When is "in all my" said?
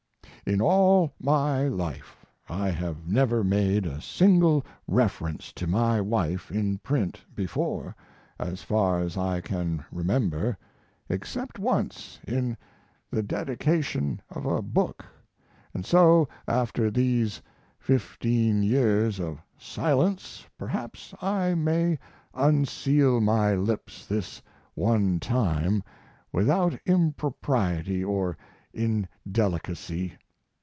0.43-1.67